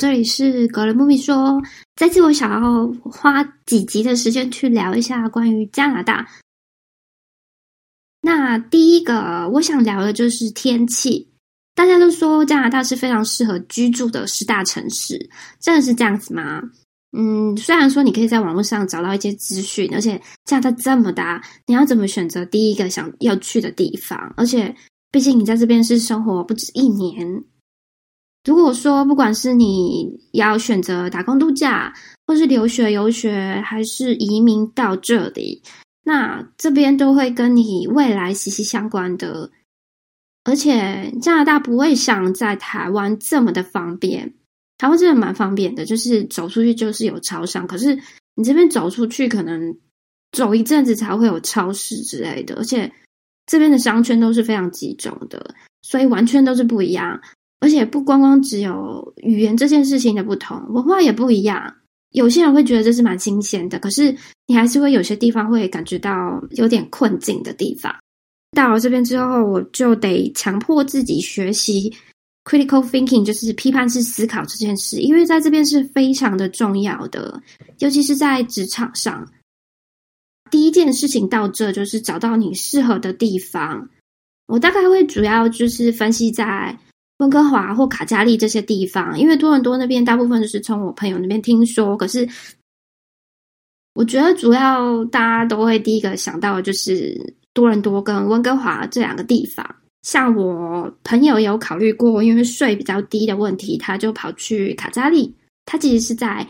[0.00, 1.60] 这里是格雷木米说。
[1.94, 6.26] 这次我想要花几集的时间去聊一下关于加拿大。
[8.22, 11.28] 那第一个我想聊的就是天气。
[11.74, 15.28] 大家都说加拿大是非常适合居住的十大城市，
[15.60, 16.62] 真的是这样子吗？
[17.12, 24.32] 嗯，虽然说你可以在网络上找到一些资讯，而且加拿大这么大，你要怎么选择第一个想要去的地方？
[24.38, 24.74] 而且
[25.10, 27.44] 毕竟你在这边是生活不止一年。
[28.44, 31.92] 如果说不管是你要选择打工度假，
[32.26, 35.62] 或是留学游学，还是移民到这里，
[36.04, 39.50] 那这边都会跟你未来息息相关的。
[40.42, 44.34] 而且加拿大不会像在台湾这么的方便，
[44.78, 47.94] 台湾真的蛮方便的，就是走出去就是有超商，可是
[48.34, 49.76] 你这边走出去可能
[50.32, 52.90] 走一阵子才会有超市之类的，而且
[53.44, 57.20] 这边的商圈都是非常集中的，所以完全都是不一样。
[57.60, 61.76] 而且不光光只有语言这件事情的不同，文化也不一样。
[62.12, 67.94] 有些人会觉得这是蛮新鲜的，可是你还是会有些地方会感觉到有点困境的地方。
[68.52, 71.94] 到了这边之后，我就得强迫自己学习
[72.44, 77.40] critical thinking，就是批判式思考这件事，因为在这边是非常的重要的，
[77.78, 79.30] 尤其是在职场上。
[80.50, 83.88] 第一件事情到这就是找到你适合的地方。
[84.48, 86.76] 我大概会主要就是分析在。
[87.20, 91.96] 温哥华或卡加利这些地方，因为多伦多那边大部分都是从我朋友那边听说。
[91.96, 92.28] 可是，
[93.94, 99.76] 我觉得主要大家都会第一个想到的就是多伦多跟温哥华这两个地方。
[100.02, 105.36] 像我朋友有考虑过，因为税比较低的问题，他就跑去卡加利。
[105.66, 106.46] 他其实是在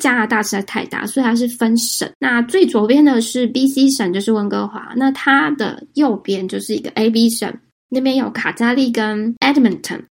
[0.00, 2.10] 加拿大实在太大，所以他是分省。
[2.18, 4.94] 那最左边的是 B.C 省，就是温哥华。
[4.96, 7.54] 那它的右边就是一个 A.B 省。
[7.90, 10.04] 那边有卡加利跟 Edmonton，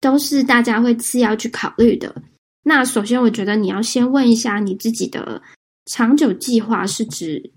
[0.00, 2.22] 都是大家会次要去考虑的。
[2.64, 5.40] 那首先，我觉得你要先问一下你自己的
[5.86, 7.52] 长久计划，是指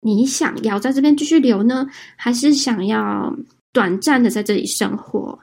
[0.00, 1.86] 你想要在这边继续留呢，
[2.16, 3.34] 还是想要
[3.72, 5.38] 短暂的在这里生活？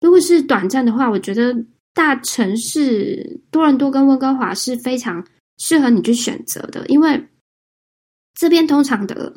[0.00, 1.54] 如果是短暂的话，我觉得
[1.92, 5.26] 大城市多伦多跟温哥华是非常
[5.58, 7.28] 适合你去选择的，因为
[8.34, 9.36] 这边通常的。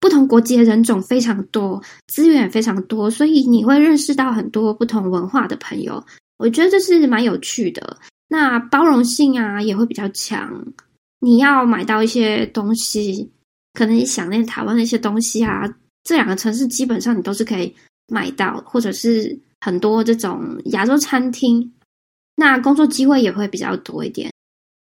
[0.00, 6.02] 不同国籍的人种非常多，资源也非常多，所以你会认识到很多不同文化的朋友。
[6.38, 7.98] 我觉得这是蛮有趣的。
[8.26, 10.64] 那包容性啊也会比较强。
[11.20, 13.30] 你要买到一些东西，
[13.74, 15.68] 可能你想念台湾的一些东西啊，
[16.02, 17.74] 这两个城市基本上你都是可以
[18.08, 21.70] 买到，或者是很多这种亚洲餐厅。
[22.36, 24.32] 那工作机会也会比较多一点。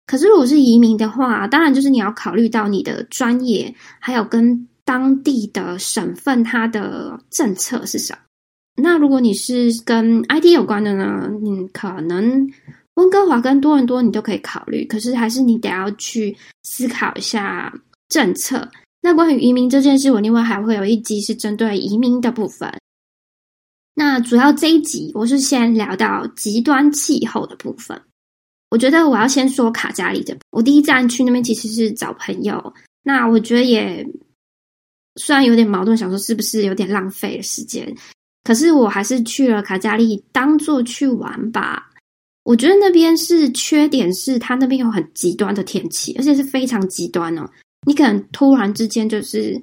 [0.05, 4.67] 可是如果是移民的话，当然就是你要考虑到你的专业，还有跟。
[4.91, 8.19] 当地的省份，它的政策是什么？
[8.75, 11.29] 那如果你是跟 IT 有关的呢？
[11.41, 12.45] 你可能
[12.95, 17.73] 温哥华跟多伦多你都可以考虑，可是还是你得要去思考一下
[18.09, 18.69] 政策。
[19.01, 22.69] 那关于移民这件事，我另外还会有一集是针对移民的部分。
[23.95, 28.01] 那主要这一集我是先聊到极端气候的部分。
[28.69, 32.73] 我觉得我要先说卡加里的，我第一站去那边其实是找朋友。
[33.03, 34.05] 那我觉得也。
[35.15, 37.93] 虽然有点矛盾，想说是不是有点浪费时间，
[38.43, 41.89] 可是我还是去了卡加利，当做去玩吧。
[42.43, 47.47] 我觉得那边是缺点是，它那边有很极端的天气，而且是非常极端哦。
[47.85, 49.59] 你可能突然之间就是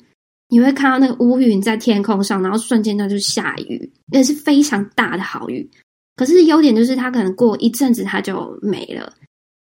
[0.48, 5.69] 你会看到那个乌云在天空上，然后瞬间那就下雨，那是非常大的好雨。
[6.14, 9.12] 可是优点就是它可能过一阵子它就没了。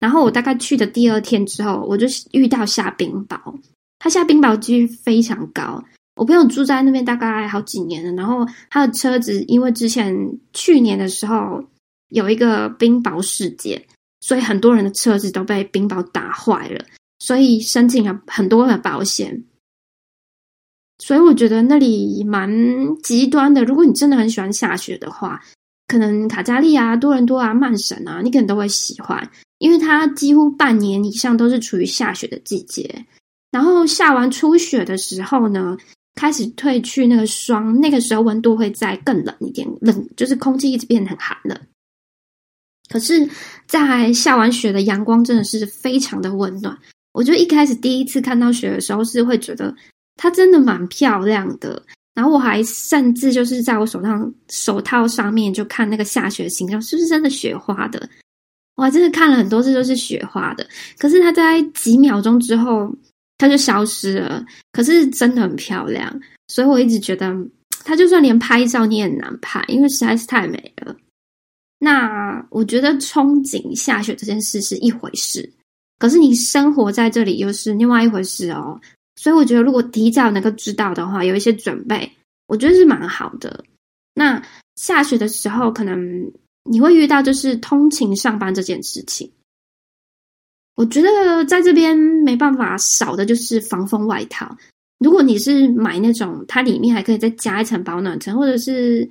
[0.00, 3.38] 然后我大概去的第二天之后，我就遇到下冰雹。
[3.98, 5.82] 他下冰雹几率非常高。
[6.16, 10.14] 我朋友住在那边大概好几年了，然后他的车子因为之前
[10.52, 11.64] 去年的时候
[12.08, 13.80] 有一个冰雹事件，
[14.20, 16.84] 所以很多人的车子都被冰雹打坏了，
[17.20, 19.44] 所以申请了很多的保险。
[20.98, 22.50] 所以我觉得那里蛮
[23.04, 23.64] 极端的。
[23.64, 25.40] 如果你真的很喜欢下雪的话，
[25.86, 33.06] 可能卡加利啊、多伦多啊、曼省啊，你可能都会喜欢，因为它几乎半年以上都是处于下雪的季节。
[33.50, 35.76] 然后下完初雪的时候呢，
[36.14, 41.58] 开始退去那个霜，那个时候温度会再更冷一点，冷就是空气一直变得很寒冷。
[42.90, 43.26] 可是，
[43.66, 46.76] 在下完雪的阳光真的是非常的温暖。
[47.12, 49.74] 我就一开始第一次看到雪的时候，是会觉得
[50.16, 51.82] 它真的蛮漂亮的。
[52.14, 58.08] 然后我还甚至就是在我手上手套上面就看那个下雪的形状，是不是真的雪花的？
[58.76, 60.66] 我还真的看了很多次都是雪花的。
[60.98, 62.94] 可是它在几秒钟之后。
[63.38, 67.34] 它就消失了，可是真的很漂亮，所以我一直觉得
[67.84, 70.94] 它就算连拍照你也很难拍，因为实在是太美了。
[71.78, 75.48] 那我觉得憧憬下雪这件事是一回事，
[75.98, 78.80] 可是你生活在这里又是另外一回事哦。
[79.14, 82.10] 所以我觉得，如果提早能够知道的话，有一些准备，
[82.46, 83.64] 我觉得是蛮好的。
[84.14, 84.42] 那
[84.76, 86.32] 下雪的时候，可能
[86.64, 89.30] 你会遇到就是通勤上班这件事情。
[90.78, 94.56] 我觉得在这边没办法少的就是防风外套。
[95.00, 99.08] 如果你是买那种，它里面还可以再加一层保暖层，或者是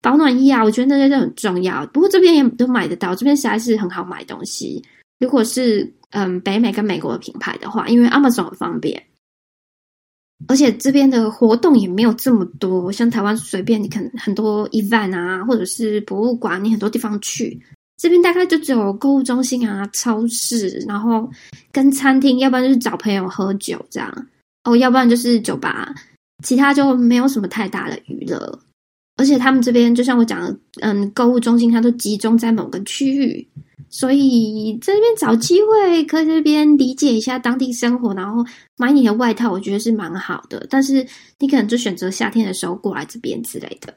[0.00, 1.84] 保暖衣啊，我觉得那些都很重要。
[1.88, 4.82] 不过这边也都买得到，这边实在是很好买东西。
[5.18, 9.02] 如果是嗯北美跟美国的品牌的话，因为 Amazon 很方便。
[10.48, 17.60] 而且这边的活动也没有这么多，像台湾随便你可能很多 event 啊，或者是博物馆，你很多地方去。
[18.00, 21.30] 这边大概就只有购物中心啊、超市，然后
[21.70, 24.26] 跟餐厅，要不然就是找朋友喝酒这样，
[24.64, 25.94] 哦，要不然就是酒吧，
[26.42, 28.58] 其他就没有什么太大的娱乐。
[29.18, 33.46] 而且他们这边就像我讲的，嗯，购物中心它都集中在某个区域。
[33.90, 38.42] 所以这边找机会，可以这边理解一下当地生活，然后
[38.78, 40.66] 买你的外套，我觉得是蛮好的。
[40.70, 41.06] 但是
[41.38, 43.92] 你可能就选择夏天的时候过来这边之类的。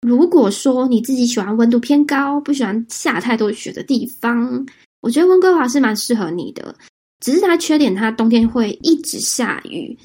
[0.00, 4.66] 如果说你自己喜欢温度偏高，不喜欢下太多雪的地方，
[5.00, 6.74] 我觉得温哥华是蛮适合你的。
[7.20, 9.98] 只是它缺点，它冬天会一直下雨。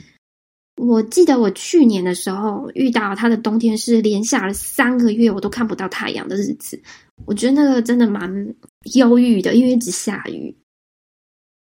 [0.76, 6.78] 我记得我去年的时候遇到它的冬天是连下了三个月，我都看不到太阳的日子。
[7.26, 8.54] 我觉得那个真的蛮
[8.96, 10.54] 忧郁的，因为一直下雨。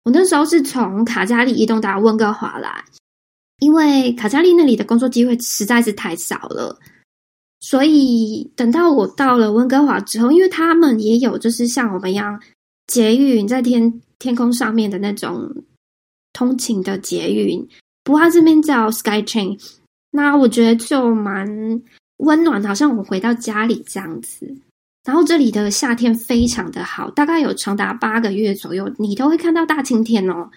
[0.04, 2.83] 我那时候是从卡加利移动到温哥华来，
[3.60, 6.80] 因为卡加利那里的工作机会实在是太少了，
[7.65, 12.39] 所以等到我到了温哥华之后，因为他们也有就是像我们一样
[12.85, 15.51] 捷运在天天空上面的那种
[16.31, 17.67] 通勤的捷运，
[18.03, 19.59] 不过它这边叫 SkyTrain，
[20.12, 21.81] 那我觉得就蛮
[22.17, 24.56] 温暖，好像我回到家里这样子。
[25.03, 30.47] 然后这里的夏天非常的好，大概有长达八个月左右，你都会看到大晴天哦。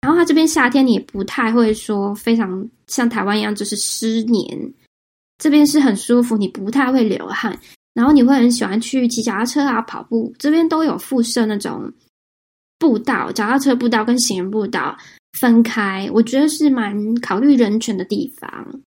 [0.00, 4.74] 然后它这边夏天你也不太会说非常像台湾一样就是湿黏，
[5.38, 7.58] 这边是很舒服，你不太会流汗。
[7.94, 11.90] 然后你会很喜欢去骑脚踏车啊、跑步，这边都有附设那种
[12.78, 14.96] 步道，脚踏车步道跟行人步道
[15.38, 18.80] 分开，我觉得是蛮考虑人权的地方。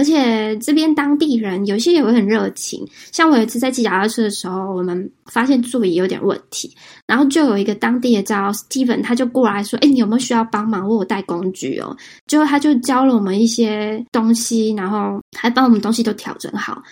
[0.00, 6.74] 而且这边当地人有些也会很热情，像我有一次在骑脚踏车的时候，我们发现座椅有点问题，
[7.06, 10.88] 然后就有一个当地的叫 Steven，他就过来说：“哎，你有没有需要帮忙？
[10.88, 11.94] 为我带工具哦。”
[12.26, 16.82] 最后他就教了我们一些东西，然后还帮我们东西都调整好。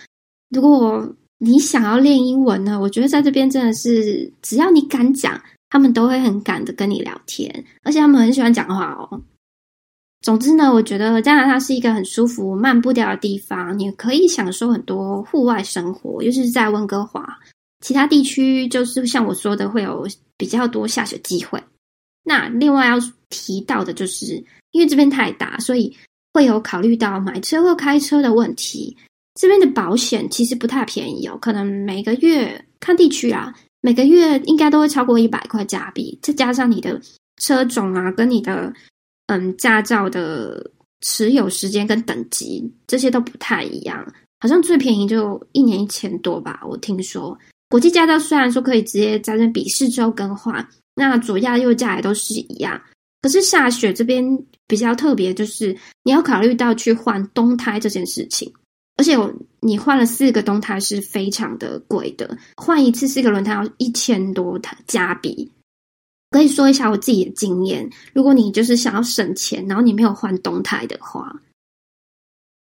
[0.51, 5.41] 如果你想要练英文呢，我觉得在这边真的是只要你敢讲，
[5.71, 9.19] 他们都会很敢的跟你聊天，而且他们很喜欢讲话哦。
[10.21, 17.25] 总之呢，我觉得加拿大是一个很舒服、慢步调的地方，你可以享受很多户外生活，尤其是在温哥华。
[17.79, 20.05] 其他地区就是像我说的，会有
[20.35, 21.63] 比较多下雪机会。
[22.23, 22.97] 那另外要
[23.29, 25.95] 提到的就是，因为这边太大，所以
[26.33, 28.97] 会有考虑到买车或开车的问题。
[29.35, 36.99] 这边的保险其实不太便宜哦，可能每个月看地区啊，每个月应该都会超过一百块加币，再加上你的
[37.37, 38.73] 车种啊，跟你的。
[39.29, 40.71] 嗯，驾照的
[41.01, 44.03] 持有时间跟等级这些都不太一样，
[44.39, 46.59] 好像最便宜就一年一千多吧。
[46.67, 47.37] 我听说
[47.69, 52.81] 国际驾照虽然说可以直接在那笔试之后更换，那左驾右驾也都是一样。
[53.21, 54.25] 可是下雪这边
[54.65, 58.51] 比较特别，就是你要考虑到去换冬胎这件事情，
[58.97, 59.15] 而且
[59.59, 65.51] 你换了四个冬胎是非常的贵的，换一次四个轮胎要一千多加币。
[66.31, 67.89] 可以说一下我自己的经验。
[68.13, 71.35] 如果你就是想要省钱，然后你没有换冬胎的话，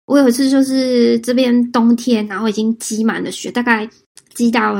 [0.07, 3.90] 我有一次就是这边冬天，然后已经积满了雪，大概
[4.35, 4.76] 积到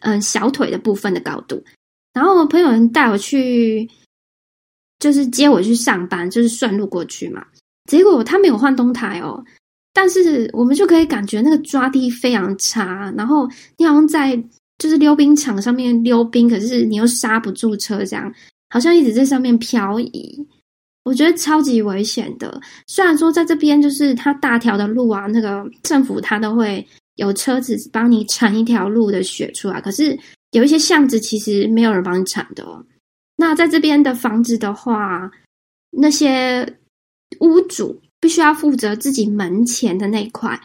[0.00, 1.62] 嗯小腿的部分的高度。
[2.12, 3.88] 然后我朋友带我去，
[4.98, 7.46] 就是接我去上班，就是顺路过去嘛。
[7.88, 9.44] 结果他没有换冬胎哦，
[9.92, 14.42] 但是我们就可以感觉那个抓地非常差，然后你好像在。
[14.78, 18.32] 就是溜冰场上面溜冰，可是你又刹不住车，这样
[18.70, 20.46] 好像一直在上面漂移，
[21.04, 22.60] 我觉得超级危险的。
[22.86, 30.16] 虽然说在这边就是它大条的路啊，那个政府它都会有车子帮你铲一条路的雪出来，可是
[30.52, 32.64] 有一些巷子其实没有人帮你铲的。
[33.36, 35.30] 那在这边的房子的话，
[35.90, 36.78] 那些
[37.40, 40.60] 屋主必须要负责自己门前的那块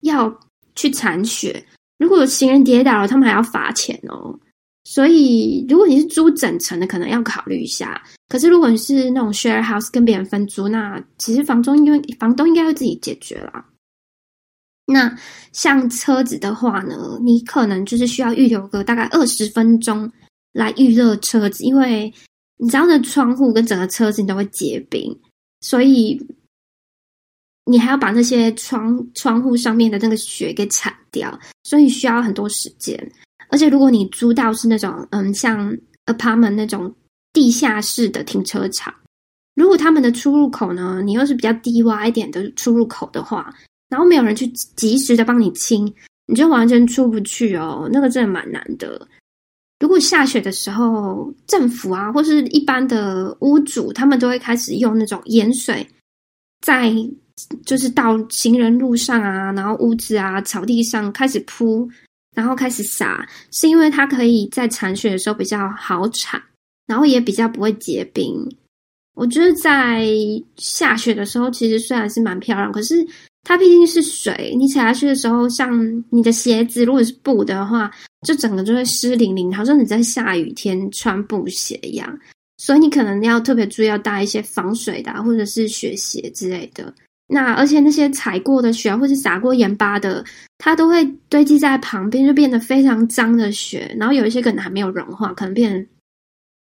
[0.00, 0.40] 要
[0.74, 1.64] 去铲雪。
[1.98, 4.38] 如果有行人跌倒了，他们还要罚钱哦。
[4.84, 8.02] 所以，如果你是租整层的，可能要考虑一下。
[8.28, 13.66] 可是，如果你是那种 share house 跟别人分租，那其实房东因为房东应该会自己解决啦。
[14.86, 15.14] 那
[15.52, 20.10] 像车子的话呢，你可能就是需要预留个大概二十分钟
[20.54, 22.10] 来预热车子，因为
[22.56, 25.14] 你知道，那窗户跟整个车子你都会结冰，
[25.60, 26.18] 所以
[27.68, 32.98] 你还要把那些窗窗户上面的那个雪给铲掉，所以需要很多时间。
[33.50, 36.92] 而且如果你租到是那种嗯，像 apartment 那种
[37.32, 38.92] 地下室的停车场，
[39.54, 43.54] 如果他们的出入口呢，你又是比较低洼一点的出入口的话。
[43.90, 45.90] 然后没有人去及时的帮你清，
[46.26, 47.88] 你就完全出不去哦。
[47.90, 49.08] 那个真的蛮难的。
[49.80, 55.88] 如果下雪的时候，政府啊，或是一般的屋主，他们都会开始用那种盐水，
[56.60, 56.92] 在
[57.64, 61.88] 就是到行人路上啊，然后屋子啊、草地上开始铺，
[62.34, 66.40] 然后开始撒，是因为它可以在铲雪的时候比较好铲，
[66.86, 68.34] 然后也比较不会结冰。
[69.14, 70.06] 我觉得在
[70.56, 73.06] 下雪的时候，其实虽然是蛮漂亮，可是。
[73.44, 77.90] 它毕竟是水，你踩下去的时候，像你的鞋子如果是布的话，
[78.26, 82.18] 就整个就会湿淋淋，好像你在下雨天穿布鞋一样。
[82.58, 86.92] 所以你可能要特别注意，要带一些防水的，或者是雪鞋之类的。
[87.28, 90.24] 那而且那些踩过的雪，或是撒过盐巴的，
[90.58, 93.94] 它都会堆积在旁边，就变得非常脏的雪。
[93.98, 95.86] 然后有一些可能还没有融化，可能变成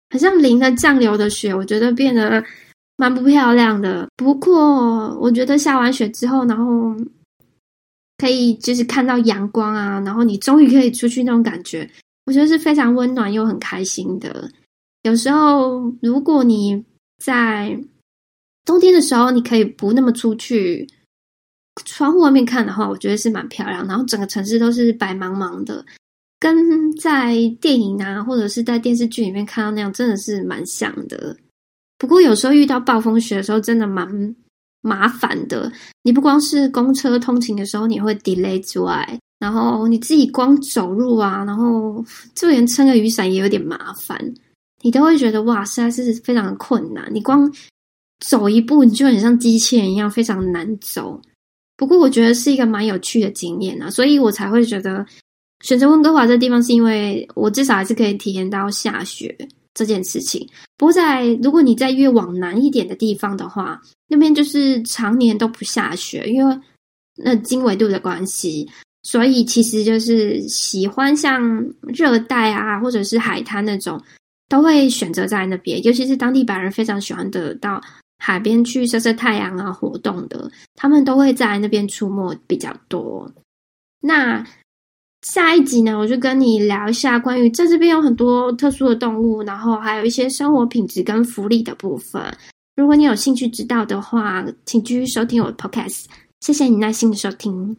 [0.09, 1.53] 很像淋了酱油的雪。
[1.55, 2.43] 我觉得变得。
[2.99, 6.95] 蛮不漂亮的，不过我觉得下完雪之后，然后
[8.17, 11.87] 可以就是看到阳光啊，然后你终于可以出去那种感觉，
[12.25, 14.49] 我觉得是非常温暖又很开心的。
[15.03, 16.83] 有时候如果你
[17.23, 17.79] 在
[18.67, 20.86] 冬天的时候，你可以不那么出去，
[21.86, 23.88] 窗户外面看的话，我觉得是蛮漂亮。
[23.88, 25.83] 然后整个城市都是白茫茫的，
[26.38, 31.36] 跟在电影啊或者是在电视剧里面看到那样，真的是蛮像的。
[31.97, 34.36] 不过有时候遇到暴风雪的时候，真的蛮
[34.81, 35.71] 麻烦的。
[36.03, 42.03] 你不光是公车通勤的时候你会 delay 之外，然后你自己光走路啊，然后
[42.36, 44.21] 就连撑个雨伞也有点麻烦，
[44.81, 47.09] 你都会觉得哇，实在是非常困难。
[47.13, 47.50] 你光
[48.19, 51.21] 走一步，你就很像机器人一样，非常难走。
[51.75, 55.05] 不过我觉得是一个蛮有趣的经验啊，所以我才会觉得
[55.63, 59.36] 选择温哥华这地方，是因为我至少还是可以体验到下雪。
[59.74, 66.59] 这件事情，不过在如果你在越往南一点的地方的话，那边就是常年都不下雪，因为
[67.15, 68.67] 那经纬度的关系，
[69.03, 74.01] 所以其实就是喜欢像热带啊，或者是海滩那种，
[74.50, 75.79] 都会选择在那边。
[75.83, 77.79] 尤其是当地白人非常喜欢得到
[78.17, 83.31] 海边去晒晒太阳啊，活动的，他们都会在那边出没比较多。
[84.01, 84.45] 那。
[85.24, 92.21] 下一集呢，我就跟你聊一下关于在这边有很多特殊的动物，然后还有一些生活品质跟福利的部分。
[92.75, 96.05] 如果你有兴趣知道的话，请继续收听我的 podcast。
[96.39, 97.75] 谢谢你耐心的收听。